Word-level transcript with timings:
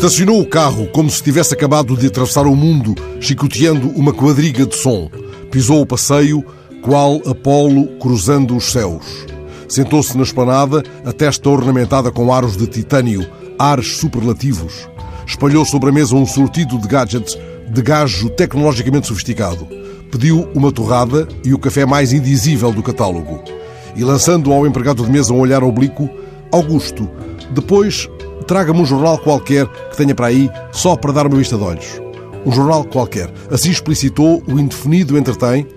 Estacionou 0.00 0.40
o 0.40 0.46
carro 0.46 0.86
como 0.86 1.10
se 1.10 1.22
tivesse 1.22 1.52
acabado 1.52 1.94
de 1.94 2.06
atravessar 2.06 2.46
o 2.46 2.56
mundo, 2.56 2.94
chicoteando 3.20 3.90
uma 3.90 4.14
quadriga 4.14 4.64
de 4.64 4.74
som. 4.74 5.10
Pisou 5.50 5.82
o 5.82 5.86
passeio, 5.86 6.42
qual 6.80 7.20
Apolo 7.28 7.86
cruzando 7.98 8.56
os 8.56 8.72
céus. 8.72 9.26
Sentou-se 9.68 10.16
na 10.16 10.22
esplanada, 10.22 10.82
a 11.04 11.12
testa 11.12 11.50
ornamentada 11.50 12.10
com 12.10 12.32
aros 12.32 12.56
de 12.56 12.66
titânio, 12.66 13.28
ares 13.58 13.98
superlativos. 13.98 14.88
Espalhou 15.26 15.66
sobre 15.66 15.90
a 15.90 15.92
mesa 15.92 16.16
um 16.16 16.24
sortido 16.24 16.78
de 16.78 16.88
gadgets 16.88 17.36
de 17.68 17.82
gajo 17.82 18.30
tecnologicamente 18.30 19.06
sofisticado. 19.06 19.68
Pediu 20.10 20.48
uma 20.54 20.72
torrada 20.72 21.28
e 21.44 21.52
o 21.52 21.58
café 21.58 21.84
mais 21.84 22.10
indizível 22.10 22.72
do 22.72 22.82
catálogo. 22.82 23.44
E 23.94 24.02
lançando 24.02 24.50
ao 24.50 24.66
empregado 24.66 25.04
de 25.04 25.10
mesa 25.10 25.34
um 25.34 25.40
olhar 25.40 25.62
oblíquo, 25.62 26.08
Augusto, 26.50 27.06
depois 27.50 28.08
traga-me 28.50 28.80
um 28.80 28.84
jornal 28.84 29.16
qualquer 29.16 29.64
que 29.68 29.96
tenha 29.96 30.12
para 30.12 30.26
aí 30.26 30.50
só 30.72 30.96
para 30.96 31.12
dar 31.12 31.24
uma 31.24 31.36
vista 31.36 31.56
de 31.56 31.62
olhos. 31.62 32.02
Um 32.44 32.50
jornal 32.50 32.82
qualquer. 32.82 33.30
Assim 33.48 33.70
explicitou 33.70 34.42
o 34.44 34.58
indefinido 34.58 35.16
entretém, 35.16 35.68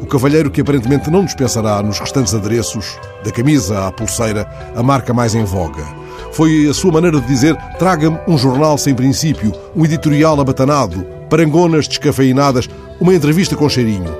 o 0.00 0.06
cavalheiro 0.06 0.48
que 0.48 0.60
aparentemente 0.60 1.10
não 1.10 1.24
dispensará 1.24 1.82
nos 1.82 1.98
restantes 1.98 2.32
adereços, 2.32 2.96
da 3.24 3.32
camisa 3.32 3.84
à 3.84 3.90
pulseira, 3.90 4.48
a 4.76 4.80
marca 4.80 5.12
mais 5.12 5.34
em 5.34 5.42
voga. 5.42 5.84
Foi 6.30 6.68
a 6.68 6.72
sua 6.72 6.92
maneira 6.92 7.20
de 7.20 7.26
dizer: 7.26 7.56
traga-me 7.80 8.20
um 8.28 8.38
jornal 8.38 8.78
sem 8.78 8.94
princípio, 8.94 9.52
um 9.74 9.84
editorial 9.84 10.40
abatanado, 10.40 11.04
parangonas 11.28 11.88
descafeinadas, 11.88 12.68
uma 13.00 13.12
entrevista 13.12 13.56
com 13.56 13.68
cheirinho. 13.68 14.14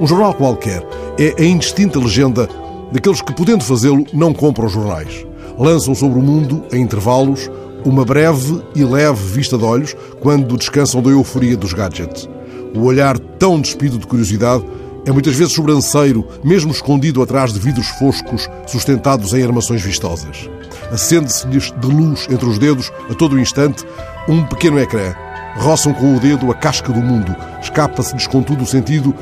Um 0.00 0.06
jornal 0.06 0.32
qualquer 0.32 0.86
é 1.18 1.34
a 1.36 1.44
indistinta 1.44 1.98
legenda 1.98 2.48
daqueles 2.92 3.20
que, 3.20 3.34
podendo 3.34 3.64
fazê-lo, 3.64 4.06
não 4.12 4.32
compram 4.32 4.68
jornais. 4.68 5.26
Lançam 5.58 5.92
sobre 5.92 6.18
o 6.20 6.22
mundo, 6.22 6.62
em 6.72 6.82
intervalos, 6.82 7.50
uma 7.84 8.04
breve 8.04 8.62
e 8.76 8.84
leve 8.84 9.20
vista 9.32 9.58
de 9.58 9.64
olhos 9.64 9.96
quando 10.20 10.56
descansam 10.56 11.02
da 11.02 11.10
euforia 11.10 11.56
dos 11.56 11.72
gadgets. 11.72 12.28
O 12.76 12.84
olhar 12.84 13.18
tão 13.18 13.60
despido 13.60 13.98
de 13.98 14.06
curiosidade 14.06 14.64
é 15.04 15.10
muitas 15.10 15.34
vezes 15.34 15.54
sobranceiro, 15.54 16.26
mesmo 16.44 16.70
escondido 16.70 17.22
atrás 17.22 17.52
de 17.52 17.58
vidros 17.58 17.88
foscos 17.88 18.48
sustentados 18.66 19.32
em 19.32 19.42
armações 19.42 19.82
vistosas. 19.82 20.48
Acende-se-lhes 20.92 21.72
de 21.72 21.86
luz 21.88 22.28
entre 22.30 22.48
os 22.48 22.58
dedos, 22.58 22.92
a 23.10 23.14
todo 23.14 23.38
instante, 23.38 23.84
um 24.28 24.44
pequeno 24.44 24.78
ecrã. 24.78 25.12
Roçam 25.56 25.92
com 25.92 26.14
o 26.14 26.20
dedo 26.20 26.52
a 26.52 26.54
casca 26.54 26.92
do 26.92 27.00
mundo. 27.00 27.34
Escapa-se-lhes, 27.60 28.28
contudo, 28.28 28.62
o 28.62 28.66
sentido 28.66 29.12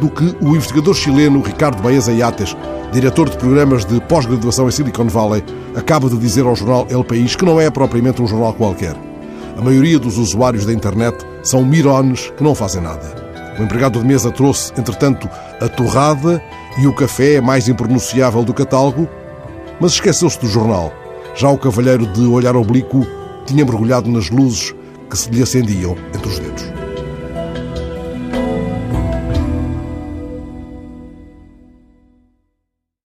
do 0.00 0.08
que 0.10 0.36
o 0.40 0.56
investigador 0.56 0.94
chileno 0.94 1.40
Ricardo 1.40 1.82
Baeza 1.82 2.12
Yates, 2.12 2.56
diretor 2.92 3.28
de 3.28 3.36
programas 3.36 3.84
de 3.84 4.00
pós-graduação 4.02 4.68
em 4.68 4.70
Silicon 4.70 5.08
Valley, 5.08 5.44
acaba 5.74 6.08
de 6.08 6.16
dizer 6.16 6.44
ao 6.46 6.56
jornal 6.56 6.86
El 6.90 7.04
País 7.04 7.36
que 7.36 7.44
não 7.44 7.60
é 7.60 7.70
propriamente 7.70 8.22
um 8.22 8.26
jornal 8.26 8.54
qualquer. 8.54 8.96
A 9.56 9.62
maioria 9.62 9.98
dos 9.98 10.18
usuários 10.18 10.66
da 10.66 10.72
internet 10.72 11.16
são 11.42 11.64
mirones 11.64 12.32
que 12.36 12.42
não 12.42 12.54
fazem 12.54 12.82
nada. 12.82 13.26
O 13.58 13.62
empregado 13.62 13.98
de 13.98 14.06
mesa 14.06 14.30
trouxe, 14.30 14.72
entretanto, 14.78 15.28
a 15.60 15.68
torrada 15.68 16.42
e 16.78 16.86
o 16.86 16.92
café 16.92 17.40
mais 17.40 17.68
impronunciável 17.68 18.44
do 18.44 18.52
catálogo, 18.52 19.08
mas 19.80 19.92
esqueceu-se 19.92 20.38
do 20.38 20.46
jornal. 20.46 20.92
Já 21.34 21.48
o 21.48 21.58
cavalheiro 21.58 22.06
de 22.06 22.26
olhar 22.26 22.56
oblíquo 22.56 23.06
tinha 23.46 23.64
mergulhado 23.64 24.10
nas 24.10 24.30
luzes 24.30 24.74
que 25.08 25.16
se 25.16 25.30
lhe 25.30 25.42
acendiam 25.42 25.96
entre 26.14 26.28
os 26.28 26.38
dedos. 26.38 26.85